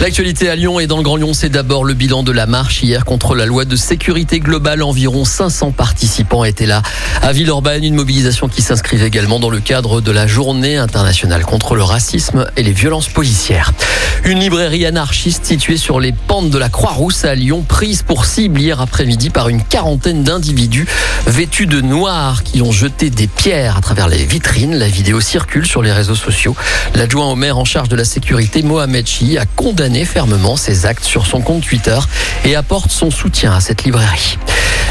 L'actualité 0.00 0.48
à 0.48 0.56
Lyon 0.56 0.80
et 0.80 0.86
dans 0.86 0.96
le 0.96 1.02
Grand 1.02 1.16
Lyon, 1.16 1.34
c'est 1.34 1.50
d'abord 1.50 1.84
le 1.84 1.92
bilan 1.92 2.22
de 2.22 2.32
la 2.32 2.46
marche 2.46 2.82
hier 2.82 3.04
contre 3.04 3.34
la 3.34 3.44
loi 3.44 3.66
de 3.66 3.76
sécurité 3.76 4.40
globale. 4.40 4.82
Environ 4.82 5.26
500 5.26 5.72
participants 5.72 6.42
étaient 6.42 6.64
là. 6.64 6.80
À 7.20 7.32
Villeurbanne, 7.32 7.84
une 7.84 7.96
mobilisation 7.96 8.48
qui 8.48 8.62
s'inscrivait 8.62 9.08
également 9.08 9.38
dans 9.38 9.50
le 9.50 9.60
cadre 9.60 10.00
de 10.00 10.10
la 10.10 10.26
journée 10.26 10.78
internationale 10.78 11.44
contre 11.44 11.74
le 11.74 11.82
racisme 11.82 12.46
et 12.56 12.62
les 12.62 12.72
violences 12.72 13.08
policières. 13.08 13.72
Une 14.24 14.38
librairie 14.38 14.86
anarchiste 14.86 15.44
située 15.44 15.76
sur 15.76 16.00
les 16.00 16.12
pentes 16.12 16.48
de 16.48 16.56
la 16.56 16.70
Croix-Rousse 16.70 17.26
à 17.26 17.34
Lyon, 17.34 17.62
prise 17.68 18.02
pour 18.02 18.24
cible 18.24 18.58
hier 18.58 18.80
après-midi 18.80 19.28
par 19.28 19.50
une 19.50 19.62
quarantaine 19.62 20.24
d'individus 20.24 20.86
vêtus 21.26 21.66
de 21.66 21.82
noir 21.82 22.42
qui 22.42 22.62
ont 22.62 22.72
jeté 22.72 23.10
des 23.10 23.26
pierres 23.26 23.76
à 23.76 23.82
travers 23.82 24.08
les 24.08 24.24
vitrines. 24.24 24.74
La 24.74 24.88
vidéo 24.88 25.20
circule 25.20 25.66
sur 25.66 25.82
les 25.82 25.92
réseaux 25.92 26.14
sociaux. 26.14 26.56
L'adjoint 26.94 27.26
au 27.26 27.36
maire 27.36 27.58
en 27.58 27.66
charge 27.66 27.90
de 27.90 27.96
la 27.96 28.06
sécurité, 28.06 28.62
Mohamed 28.62 29.06
Chi, 29.06 29.36
a 29.36 29.44
condamné 29.44 29.89
fermement 30.04 30.56
ses 30.56 30.86
actes 30.86 31.04
sur 31.04 31.26
son 31.26 31.40
compte 31.40 31.62
Twitter 31.62 31.98
et 32.44 32.54
apporte 32.54 32.90
son 32.90 33.10
soutien 33.10 33.52
à 33.52 33.60
cette 33.60 33.84
librairie. 33.84 34.38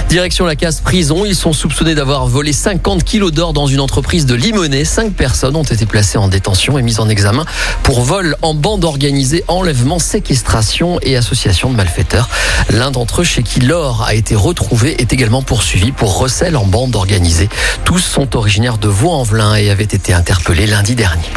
Direction 0.09 0.45
la 0.45 0.55
case 0.55 0.81
prison, 0.81 1.23
ils 1.23 1.35
sont 1.35 1.53
soupçonnés 1.53 1.93
d'avoir 1.93 2.25
volé 2.25 2.51
50 2.51 3.03
kilos 3.03 3.31
d'or 3.31 3.53
dans 3.53 3.67
une 3.67 3.79
entreprise 3.79 4.25
de 4.25 4.33
Limonest. 4.33 4.91
Cinq 4.91 5.13
personnes 5.13 5.55
ont 5.55 5.63
été 5.63 5.85
placées 5.85 6.17
en 6.17 6.27
détention 6.27 6.79
et 6.79 6.81
mises 6.81 6.99
en 6.99 7.07
examen 7.07 7.45
pour 7.83 8.01
vol 8.01 8.35
en 8.41 8.55
bande 8.55 8.85
organisée, 8.85 9.43
enlèvement, 9.47 9.99
séquestration 9.99 10.99
et 11.03 11.15
association 11.15 11.69
de 11.69 11.75
malfaiteurs. 11.75 12.27
L'un 12.71 12.89
d'entre 12.89 13.21
eux, 13.21 13.23
chez 13.23 13.43
qui 13.43 13.59
l'or 13.59 14.03
a 14.03 14.15
été 14.15 14.35
retrouvé, 14.35 14.99
est 14.99 15.13
également 15.13 15.43
poursuivi 15.43 15.91
pour 15.91 16.17
recel 16.17 16.57
en 16.57 16.65
bande 16.65 16.95
organisée. 16.95 17.49
Tous 17.85 17.99
sont 17.99 18.35
originaires 18.35 18.79
de 18.79 18.87
Vaux-en-Velin 18.87 19.55
et 19.55 19.69
avaient 19.69 19.83
été 19.83 20.13
interpellés 20.13 20.65
lundi 20.65 20.95
dernier. 20.95 21.29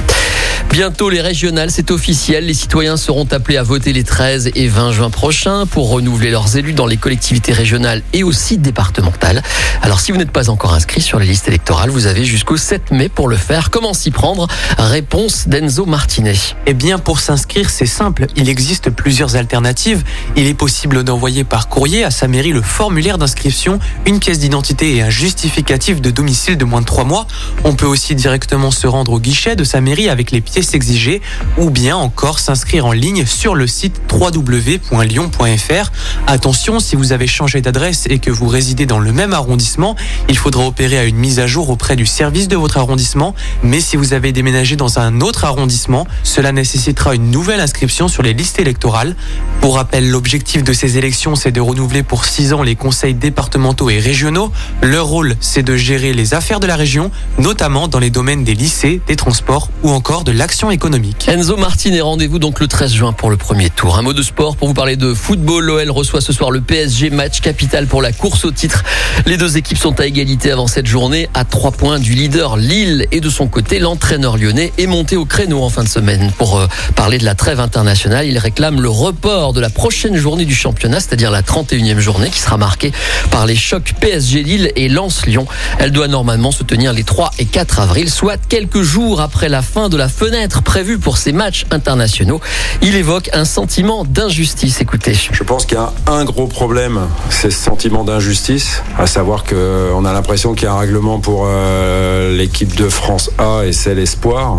Bientôt 0.73 1.11
les 1.11 1.20
régionales, 1.20 1.70
c'est 1.70 1.91
officiel. 1.91 2.47
Les 2.47 2.55
citoyens 2.55 2.97
seront 2.97 3.27
appelés 3.31 3.59
à 3.59 3.62
voter 3.62 3.92
les 3.92 4.05
13 4.05 4.53
et 4.55 4.69
20 4.69 4.92
juin 4.92 5.11
prochains 5.11 5.67
pour 5.67 5.91
renouveler 5.91 6.31
leurs 6.31 6.56
élus 6.56 6.73
dans 6.73 6.87
les 6.87 6.97
collectivités 6.97 7.53
régionales 7.53 8.01
et 8.14 8.23
aussi 8.23 8.56
départementales. 8.56 9.42
Alors 9.83 10.01
si 10.01 10.12
vous 10.12 10.19
n'êtes 10.19 10.31
pas 10.31 10.48
encore 10.48 10.73
inscrit 10.73 11.03
sur 11.03 11.19
les 11.19 11.27
listes 11.27 11.47
électorales, 11.47 11.91
vous 11.91 12.06
avez 12.06 12.25
jusqu'au 12.25 12.56
7 12.56 12.91
mai 12.91 13.11
pour 13.11 13.29
le 13.29 13.37
faire. 13.37 13.69
Comment 13.69 13.92
s'y 13.92 14.11
prendre? 14.11 14.48
Réponse 14.79 15.47
d'Enzo 15.47 15.84
Martinet. 15.84 16.39
Eh 16.64 16.73
bien 16.73 16.98
pour 16.98 17.20
s'inscrire, 17.20 17.69
c'est 17.69 17.84
simple. 17.84 18.27
Il 18.36 18.48
existe 18.48 18.89
plusieurs 18.89 19.36
alternatives. 19.36 20.03
Il 20.36 20.47
est 20.47 20.55
possible 20.55 21.05
d'envoyer 21.05 21.45
par 21.45 21.69
courrier 21.69 22.03
à 22.03 22.11
sa 22.11 22.29
mairie 22.29 22.53
le 22.53 22.62
formulaire 22.62 23.19
d'inscription, 23.19 23.79
une 24.07 24.20
pièce 24.20 24.39
d'identité 24.39 24.97
et 24.97 25.03
un 25.03 25.11
justificatif 25.11 26.01
de 26.01 26.11
domicile 26.11 26.57
de 26.57 26.64
moins 26.64 26.81
de 26.81 26.86
3 26.86 27.05
mois. 27.05 27.27
On 27.62 27.75
peut 27.75 27.84
aussi 27.84 28.14
directement 28.14 28.70
se 28.70 28.86
rendre 28.86 29.12
au 29.12 29.20
guichet 29.20 29.55
de 29.55 29.64
sa 29.64 29.83
mairie 29.83 30.09
avec 30.09 30.31
les 30.31 30.41
pièces 30.41 30.62
s'exiger 30.63 31.21
ou 31.59 31.71
bien 31.71 31.97
encore 31.97 32.39
s'inscrire 32.39 32.87
en 32.87 32.93
ligne 32.93 33.27
sur 33.27 33.55
le 33.55 33.67
site 33.67 34.01
www.lyon.fr. 34.13 35.93
Attention, 36.27 36.81
si 36.81 36.97
vous 36.97 37.13
avez 37.13 37.27
changé 37.27 37.61
d'adresse 37.61 38.07
et 38.09 38.19
que 38.19 38.31
vous 38.31 38.49
résidez 38.49 38.87
dans 38.87 38.99
le 38.99 39.13
même 39.13 39.33
arrondissement, 39.33 39.97
il 40.29 40.39
faudra 40.39 40.67
opérer 40.67 40.99
à 40.99 41.05
une 41.05 41.17
mise 41.17 41.39
à 41.41 41.47
jour 41.47 41.71
auprès 41.71 41.97
du 41.97 42.07
service 42.07 42.49
de 42.49 42.57
votre 42.57 42.79
arrondissement. 42.79 43.35
Mais 43.63 43.81
si 43.81 43.97
vous 43.97 44.13
avez 44.13 44.33
déménagé 44.33 44.77
dans 44.77 44.99
un 44.99 45.21
autre 45.21 45.45
arrondissement, 45.45 46.07
cela 46.23 46.53
nécessitera 46.53 47.15
une 47.15 47.31
nouvelle 47.31 47.61
inscription 47.61 48.09
sur 48.09 48.23
les 48.23 48.33
listes 48.33 48.59
électorales. 48.59 49.17
Pour 49.61 49.77
rappel, 49.77 50.11
l'objectif 50.11 50.63
de 50.65 50.73
ces 50.73 50.99
élections, 50.99 51.35
c'est 51.35 51.53
de 51.53 51.61
renouveler 51.61 52.03
pour 52.03 52.25
six 52.25 52.53
ans 52.53 52.63
les 52.63 52.77
conseils 52.77 53.15
départementaux 53.15 53.91
et 53.91 53.99
régionaux. 53.99 54.53
Leur 54.83 55.07
rôle, 55.07 55.37
c'est 55.41 55.63
de 55.63 55.77
gérer 55.77 56.13
les 56.13 56.35
affaires 56.35 56.61
de 56.61 56.67
la 56.67 56.77
région, 56.77 57.11
notamment 57.39 57.89
dans 57.89 57.99
les 57.99 58.11
domaines 58.11 58.45
des 58.45 58.55
lycées, 58.55 59.01
des 59.07 59.17
transports 59.17 59.71
ou 59.83 59.91
encore 59.91 60.25
de 60.25 60.33
l'action 60.33 60.52
économique. 60.70 61.28
Enzo 61.28 61.56
Martin 61.56 61.92
est 61.92 62.00
rendez-vous 62.00 62.39
donc 62.39 62.61
le 62.61 62.68
13 62.68 62.92
juin 62.92 63.13
pour 63.13 63.30
le 63.30 63.36
premier 63.36 63.70
tour. 63.70 63.98
Un 63.98 64.02
mot 64.02 64.13
de 64.13 64.23
sport 64.23 64.57
pour 64.57 64.68
vous 64.68 64.74
parler 64.74 64.96
de 64.96 65.14
football. 65.14 65.64
L'OL 65.64 65.90
reçoit 65.90 66.20
ce 66.20 66.33
soir 66.33 66.51
le 66.51 66.61
PSG, 66.61 67.11
match 67.11 67.40
capital 67.40 67.86
pour 67.86 68.02
la 68.02 68.13
course 68.13 68.45
au 68.45 68.51
titre. 68.51 68.85
Les 69.27 69.36
deux 69.36 69.57
équipes 69.57 69.79
sont 69.79 69.98
à 69.98 70.07
égalité 70.07 70.52
avant 70.52 70.67
cette 70.67 70.86
journée, 70.86 71.29
à 71.35 71.45
trois 71.45 71.73
points 71.73 71.98
du 71.98 72.12
leader 72.12 72.57
Lille. 72.57 73.07
Et 73.11 73.20
de 73.20 73.30
son 73.30 73.48
côté, 73.48 73.79
l'entraîneur 73.79 74.36
lyonnais 74.36 74.73
est 74.79 74.86
monté 74.86 75.17
au 75.17 75.24
créneau 75.24 75.62
en 75.62 75.70
fin 75.70 75.85
de 75.85 75.89
semaine 75.89 76.30
pour 76.39 76.58
euh, 76.58 76.67
parler 76.95 77.18
de 77.18 77.24
la 77.24 77.35
trêve 77.35 77.58
internationale. 77.58 78.27
Il 78.27 78.39
réclame 78.39 78.80
le 78.80 78.91
report 78.91 79.55
de 79.55 79.61
la 79.61 79.70
prochaine 79.70 80.17
journée 80.17 80.45
du 80.45 80.55
championnat, 80.55 81.01
c'est-à-dire 81.01 81.30
la 81.30 81.42
31e 81.42 81.98
journée 81.98 82.29
qui 82.29 82.41
sera 82.41 82.58
marquée 82.58 82.92
par 83.30 83.46
les 83.46 83.57
chocs 83.57 83.95
PSG 84.01 84.42
Lille 84.42 84.73
et 84.77 84.89
Lens 84.89 85.27
Lyon. 85.27 85.46
Elle 85.79 85.92
doit 85.92 86.08
normalement 86.08 86.52
se 86.52 86.62
tenir 86.62 86.92
les 86.92 87.05
3 87.05 87.33
et 87.39 87.46
4 87.46 87.80
avril, 87.80 88.11
soit 88.11 88.36
quelques 88.48 88.83
jours 88.83 89.20
après 89.20 89.48
la 89.48 89.62
fin 89.62 89.89
de 89.89 89.96
la 89.96 90.08
fenêtre 90.08 90.42
prévu 90.48 90.98
pour 90.98 91.19
ces 91.19 91.33
matchs 91.33 91.64
internationaux. 91.70 92.41
Il 92.83 92.97
évoque 92.97 93.30
un 93.33 93.45
sentiment 93.45 94.05
d'injustice. 94.05 94.80
Écoutez. 94.80 95.14
Je 95.14 95.42
pense 95.45 95.67
qu'il 95.67 95.77
y 95.77 95.80
a 95.80 95.92
un 96.07 96.25
gros 96.25 96.47
problème, 96.47 97.01
c'est 97.30 97.51
ce 97.51 97.64
sentiment 97.64 98.05
d'injustice, 98.05 98.83
à 98.98 99.07
savoir 99.07 99.45
qu'on 99.45 100.05
a 100.05 100.13
l'impression 100.13 100.55
qu'il 100.55 100.64
y 100.64 100.67
a 100.69 100.73
un 100.73 100.79
règlement 100.79 101.20
pour 101.20 101.45
euh, 101.47 102.36
l'équipe 102.36 102.75
de 102.77 102.89
France 102.89 103.30
A 103.39 103.63
et 103.64 103.73
celle 103.73 103.98
Espoir, 103.98 104.58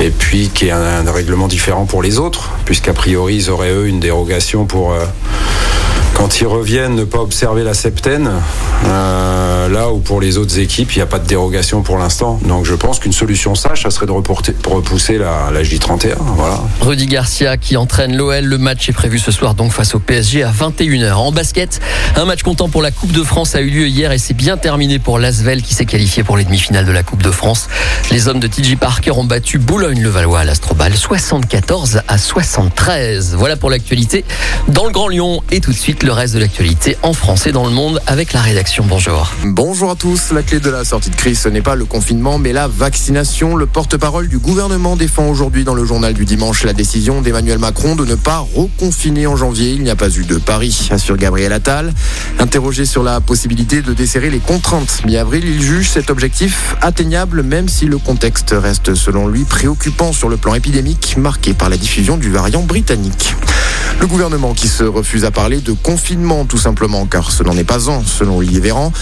et 0.00 0.10
puis 0.10 0.48
qu'il 0.48 0.68
y 0.68 0.70
a 0.70 0.78
un, 0.78 1.10
règlement 1.10 1.48
différent 1.48 1.86
pour 1.86 2.02
les 2.02 2.18
autres, 2.18 2.50
puisqu'a 2.64 2.92
priori 2.92 3.36
ils 3.36 3.50
auraient 3.50 3.72
eux 3.72 3.86
une 3.86 4.00
dérogation 4.00 4.66
pour... 4.66 4.92
Euh, 4.92 5.04
quand 6.16 6.40
ils 6.40 6.46
reviennent, 6.46 6.94
ne 6.94 7.04
pas 7.04 7.18
observer 7.18 7.62
la 7.62 7.74
septaine, 7.74 8.30
euh, 8.86 9.68
là 9.68 9.90
où 9.90 9.98
pour 9.98 10.20
les 10.20 10.38
autres 10.38 10.58
équipes, 10.58 10.92
il 10.94 10.98
n'y 10.98 11.02
a 11.02 11.06
pas 11.06 11.18
de 11.18 11.26
dérogation 11.26 11.82
pour 11.82 11.98
l'instant. 11.98 12.40
Donc 12.46 12.64
je 12.64 12.74
pense 12.74 13.00
qu'une 13.00 13.12
solution 13.12 13.54
sage, 13.54 13.82
ça 13.82 13.90
serait 13.90 14.06
de 14.06 14.12
repousser 14.12 15.18
la, 15.18 15.50
la 15.52 15.62
J31. 15.62 16.14
Voilà. 16.36 16.58
Rudy 16.80 17.06
Garcia 17.06 17.58
qui 17.58 17.76
entraîne 17.76 18.16
l'OL. 18.16 18.44
Le 18.44 18.56
match 18.56 18.88
est 18.88 18.94
prévu 18.94 19.18
ce 19.18 19.30
soir 19.30 19.54
donc 19.54 19.72
face 19.72 19.94
au 19.94 19.98
PSG 19.98 20.42
à 20.42 20.50
21h. 20.50 21.12
En 21.12 21.32
basket, 21.32 21.80
un 22.16 22.24
match 22.24 22.42
comptant 22.42 22.70
pour 22.70 22.80
la 22.80 22.92
Coupe 22.92 23.12
de 23.12 23.22
France 23.22 23.54
a 23.54 23.60
eu 23.60 23.68
lieu 23.68 23.86
hier 23.86 24.10
et 24.10 24.18
c'est 24.18 24.34
bien 24.34 24.56
terminé 24.56 24.98
pour 24.98 25.18
l'Asvel 25.18 25.60
qui 25.60 25.74
s'est 25.74 25.84
qualifié 25.84 26.24
pour 26.24 26.38
les 26.38 26.44
demi-finales 26.44 26.86
de 26.86 26.92
la 26.92 27.02
Coupe 27.02 27.22
de 27.22 27.30
France. 27.30 27.68
Les 28.10 28.28
hommes 28.28 28.40
de 28.40 28.46
TJ 28.46 28.76
Parker 28.76 29.10
ont 29.10 29.24
battu 29.24 29.58
Boulogne-le-Valois 29.58 30.40
à 30.40 30.44
l'Astrobal 30.44 30.96
74 30.96 32.00
à 32.08 32.16
73. 32.16 33.34
Voilà 33.36 33.56
pour 33.56 33.68
l'actualité 33.68 34.24
dans 34.68 34.86
le 34.86 34.92
Grand 34.92 35.08
Lyon 35.08 35.42
et 35.50 35.60
tout 35.60 35.72
de 35.72 35.76
suite 35.76 36.05
le 36.06 36.12
reste 36.12 36.34
de 36.34 36.38
l'actualité 36.38 36.96
en 37.02 37.12
français 37.12 37.50
dans 37.50 37.66
le 37.66 37.72
monde 37.72 38.00
avec 38.06 38.32
la 38.32 38.40
rédaction. 38.40 38.84
Bonjour. 38.88 39.32
Bonjour 39.44 39.90
à 39.90 39.96
tous. 39.96 40.30
La 40.30 40.44
clé 40.44 40.60
de 40.60 40.70
la 40.70 40.84
sortie 40.84 41.10
de 41.10 41.16
crise, 41.16 41.40
ce 41.40 41.48
n'est 41.48 41.62
pas 41.62 41.74
le 41.74 41.84
confinement, 41.84 42.38
mais 42.38 42.52
la 42.52 42.68
vaccination. 42.68 43.56
Le 43.56 43.66
porte-parole 43.66 44.28
du 44.28 44.38
gouvernement 44.38 44.94
défend 44.94 45.26
aujourd'hui 45.26 45.64
dans 45.64 45.74
le 45.74 45.84
journal 45.84 46.14
du 46.14 46.24
dimanche 46.24 46.62
la 46.62 46.74
décision 46.74 47.22
d'Emmanuel 47.22 47.58
Macron 47.58 47.96
de 47.96 48.04
ne 48.04 48.14
pas 48.14 48.38
reconfiner 48.38 49.26
en 49.26 49.36
janvier. 49.36 49.72
Il 49.72 49.82
n'y 49.82 49.90
a 49.90 49.96
pas 49.96 50.08
eu 50.08 50.24
de 50.24 50.36
Paris, 50.36 50.88
assure 50.92 51.16
Gabriel 51.16 51.52
Attal. 51.52 51.92
Interrogé 52.38 52.84
sur 52.84 53.02
la 53.02 53.20
possibilité 53.20 53.82
de 53.82 53.92
desserrer 53.92 54.30
les 54.30 54.38
contraintes 54.38 55.04
mi-avril, 55.06 55.44
il 55.44 55.60
juge 55.60 55.90
cet 55.90 56.10
objectif 56.10 56.76
atteignable, 56.82 57.42
même 57.42 57.68
si 57.68 57.86
le 57.86 57.98
contexte 57.98 58.54
reste, 58.56 58.94
selon 58.94 59.26
lui, 59.26 59.42
préoccupant 59.42 60.12
sur 60.12 60.28
le 60.28 60.36
plan 60.36 60.54
épidémique, 60.54 61.16
marqué 61.18 61.52
par 61.52 61.68
la 61.68 61.76
diffusion 61.76 62.16
du 62.16 62.30
variant 62.30 62.62
britannique. 62.62 63.34
Le 64.00 64.06
gouvernement 64.06 64.52
qui 64.52 64.68
se 64.68 64.84
refuse 64.84 65.24
à 65.24 65.30
parler 65.30 65.60
de 65.60 65.72
confinement 65.72 65.95
tout 66.48 66.58
simplement, 66.58 67.06
car 67.06 67.30
ce 67.30 67.42
n'en 67.42 67.56
est 67.56 67.64
pas 67.64 67.90
un, 67.90 68.02
selon 68.04 68.38
Olivier 68.38 68.60
Véran. 68.60 68.92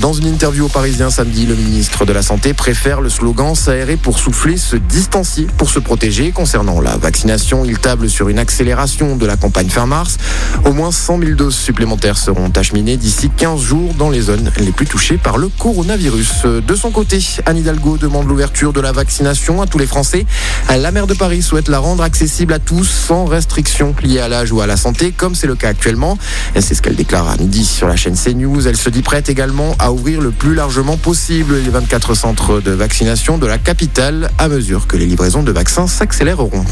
Dans 0.00 0.12
une 0.12 0.26
interview 0.26 0.66
au 0.66 0.68
Parisien 0.68 1.10
samedi, 1.10 1.46
le 1.46 1.54
ministre 1.54 2.04
de 2.04 2.12
la 2.12 2.22
Santé 2.22 2.54
préfère 2.54 3.00
le 3.00 3.08
slogan 3.08 3.54
s'aérer 3.54 3.96
pour 3.96 4.18
souffler, 4.18 4.56
se 4.56 4.76
distancier 4.76 5.46
pour 5.56 5.70
se 5.70 5.78
protéger. 5.78 6.32
Concernant 6.32 6.80
la 6.80 6.96
vaccination, 6.96 7.64
il 7.64 7.78
table 7.78 8.10
sur 8.10 8.28
une 8.28 8.38
accélération 8.38 9.16
de 9.16 9.26
la 9.26 9.36
campagne 9.36 9.68
fin 9.68 9.86
mars. 9.86 10.18
Au 10.64 10.72
moins 10.72 10.90
100 10.90 11.20
000 11.20 11.30
doses 11.32 11.56
supplémentaires 11.56 12.18
seront 12.18 12.50
acheminées 12.50 12.96
d'ici 12.96 13.30
15 13.34 13.60
jours 13.60 13.94
dans 13.94 14.10
les 14.10 14.22
zones 14.22 14.50
les 14.58 14.72
plus 14.72 14.86
touchées 14.86 15.18
par 15.18 15.38
le 15.38 15.48
coronavirus. 15.48 16.44
De 16.66 16.74
son 16.74 16.90
côté, 16.90 17.24
Anne 17.46 17.58
Hidalgo 17.58 17.96
demande 17.96 18.28
l'ouverture 18.28 18.72
de 18.72 18.80
la 18.80 18.92
vaccination 18.92 19.62
à 19.62 19.66
tous 19.66 19.78
les 19.78 19.86
Français. 19.86 20.26
La 20.68 20.90
maire 20.90 21.06
de 21.06 21.14
Paris 21.14 21.42
souhaite 21.42 21.68
la 21.68 21.78
rendre 21.78 22.02
accessible 22.02 22.52
à 22.52 22.58
tous 22.58 22.84
sans 22.84 23.24
restriction 23.24 23.94
liées 24.02 24.20
à 24.20 24.28
l'âge 24.28 24.52
ou 24.52 24.60
à 24.60 24.66
la 24.66 24.76
santé, 24.76 25.12
comme 25.16 25.34
c'est 25.34 25.46
le 25.46 25.54
cas 25.54 25.68
actuellement. 25.68 26.18
C'est 26.54 26.74
ce 26.74 26.82
qu'elle 26.82 26.96
déclare 26.96 27.28
à 27.28 27.36
midi 27.36 27.64
sur 27.64 27.88
la 27.88 27.96
chaîne 27.96 28.16
CNews. 28.16 28.68
Elle 28.68 28.76
se 28.76 28.90
dit 28.90 29.02
prête 29.02 29.28
également 29.28 29.74
à 29.78 29.92
ouvrir 29.92 30.20
le 30.20 30.30
plus 30.30 30.54
largement 30.54 30.96
possible 30.96 31.56
les 31.56 31.70
24 31.70 32.14
centres 32.14 32.60
de 32.60 32.70
vaccination 32.70 33.38
de 33.38 33.46
la 33.46 33.58
capitale 33.58 34.30
à 34.38 34.48
mesure 34.48 34.86
que 34.86 34.96
les 34.96 35.06
livraisons 35.06 35.42
de 35.42 35.52
vaccins 35.52 35.86
s'accéléreront. 35.86 36.64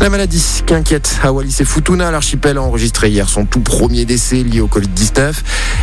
La 0.00 0.10
maladie 0.10 0.62
qui 0.66 0.74
inquiète 0.74 1.18
à 1.22 1.32
Wallis 1.32 1.56
et 1.60 1.64
Futuna, 1.64 2.10
l'archipel 2.10 2.58
a 2.58 2.62
enregistré 2.62 3.10
hier 3.10 3.28
son 3.28 3.46
tout 3.46 3.60
premier 3.60 4.04
décès 4.04 4.42
lié 4.42 4.60
au 4.60 4.66
Covid-19. 4.66 5.32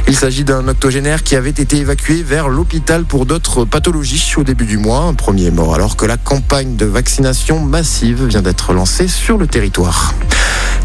Il 0.08 0.16
s'agit 0.16 0.44
d'un 0.44 0.68
octogénaire 0.68 1.24
qui 1.24 1.36
avait 1.36 1.50
été 1.50 1.78
évacué 1.78 2.22
vers 2.22 2.50
l'hôpital 2.50 3.06
pour 3.06 3.26
d'autres 3.26 3.64
pathologies 3.64 4.34
au 4.36 4.44
début 4.44 4.66
du 4.66 4.78
mois. 4.78 5.04
Un 5.04 5.14
premier 5.14 5.50
mort 5.50 5.74
alors 5.74 5.96
que 5.96 6.06
la 6.06 6.18
campagne 6.18 6.76
de 6.76 6.86
vaccination 6.86 7.62
massive 7.62 8.26
vient 8.26 8.42
d'être 8.42 8.74
lancée 8.74 9.08
sur 9.08 9.38
le 9.38 9.48
territoire. 9.48 10.14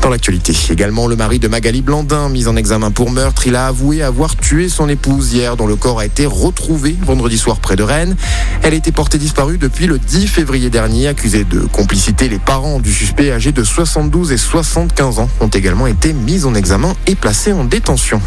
Dans 0.06 0.10
l'actualité, 0.10 0.54
également 0.70 1.08
le 1.08 1.16
mari 1.16 1.40
de 1.40 1.48
Magali 1.48 1.82
Blandin, 1.82 2.28
mis 2.28 2.46
en 2.46 2.54
examen 2.54 2.92
pour 2.92 3.10
meurtre, 3.10 3.48
il 3.48 3.56
a 3.56 3.66
avoué 3.66 4.04
avoir 4.04 4.36
tué 4.36 4.68
son 4.68 4.88
épouse 4.88 5.32
hier, 5.32 5.56
dont 5.56 5.66
le 5.66 5.74
corps 5.74 5.98
a 5.98 6.06
été 6.06 6.26
retrouvé 6.26 6.96
vendredi 7.02 7.36
soir 7.36 7.58
près 7.58 7.74
de 7.74 7.82
Rennes. 7.82 8.14
Elle 8.62 8.74
été 8.74 8.92
portée 8.92 9.18
disparue 9.18 9.58
depuis 9.58 9.88
le 9.88 9.98
10 9.98 10.28
février 10.28 10.70
dernier, 10.70 11.08
accusée 11.08 11.42
de 11.42 11.58
complicité. 11.58 12.28
Les 12.28 12.38
parents 12.38 12.78
du 12.78 12.92
suspect 12.92 13.32
âgés 13.32 13.50
de 13.50 13.64
72 13.64 14.30
et 14.30 14.36
75 14.36 15.18
ans 15.18 15.28
ont 15.40 15.48
également 15.48 15.88
été 15.88 16.12
mis 16.12 16.44
en 16.44 16.54
examen 16.54 16.94
et 17.08 17.16
placés 17.16 17.52
en 17.52 17.64
détention. 17.64 18.20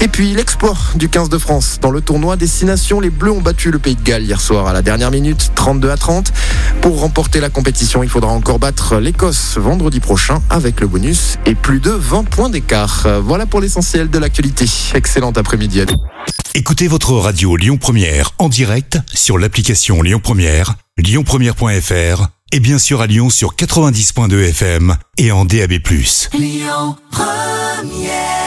Et 0.00 0.08
puis 0.08 0.34
l'exploit 0.34 0.76
du 0.94 1.08
15 1.08 1.28
de 1.28 1.38
France. 1.38 1.78
Dans 1.80 1.90
le 1.90 2.00
tournoi 2.00 2.36
Destination, 2.36 3.00
les 3.00 3.10
Bleus 3.10 3.32
ont 3.32 3.40
battu 3.40 3.70
le 3.70 3.78
Pays 3.78 3.96
de 3.96 4.02
Galles 4.02 4.24
hier 4.24 4.40
soir 4.40 4.66
à 4.66 4.72
la 4.72 4.82
dernière 4.82 5.10
minute, 5.10 5.52
32 5.54 5.90
à 5.90 5.96
30. 5.96 6.32
Pour 6.82 7.00
remporter 7.00 7.40
la 7.40 7.50
compétition, 7.50 8.02
il 8.02 8.08
faudra 8.08 8.32
encore 8.32 8.58
battre 8.58 8.96
l'Écosse 8.96 9.56
vendredi 9.58 10.00
prochain 10.00 10.42
avec 10.50 10.80
le 10.80 10.86
bonus 10.86 11.38
et 11.46 11.54
plus 11.54 11.80
de 11.80 11.90
20 11.90 12.24
points 12.24 12.50
d'écart. 12.50 13.06
Voilà 13.22 13.46
pour 13.46 13.60
l'essentiel 13.60 14.10
de 14.10 14.18
l'actualité. 14.18 14.66
Excellent 14.94 15.32
après-midi 15.32 15.80
à 15.80 15.86
tous. 15.86 15.98
Écoutez 16.54 16.88
votre 16.88 17.12
radio 17.12 17.56
Lyon 17.56 17.76
Première 17.76 18.32
en 18.38 18.48
direct 18.48 18.98
sur 19.12 19.38
l'application 19.38 20.02
Lyon 20.02 20.20
Première, 20.22 20.74
lyonpremière.fr 20.96 22.28
et 22.52 22.60
bien 22.60 22.78
sûr 22.78 23.00
à 23.00 23.06
Lyon 23.06 23.28
sur 23.28 23.54
90.2 23.56 24.48
FM 24.48 24.96
et 25.18 25.32
en 25.32 25.44
DAB+. 25.44 25.72
Lyon 26.32 26.96
Première 27.10 28.45